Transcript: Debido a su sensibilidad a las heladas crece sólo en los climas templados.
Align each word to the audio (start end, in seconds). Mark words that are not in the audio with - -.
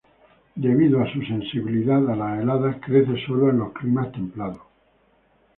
Debido 0.55 0.99
a 1.03 1.13
su 1.13 1.21
sensibilidad 1.21 2.09
a 2.09 2.15
las 2.15 2.39
heladas 2.41 2.77
crece 2.83 3.23
sólo 3.27 3.51
en 3.51 3.59
los 3.59 3.71
climas 3.73 4.11
templados. 4.11 4.61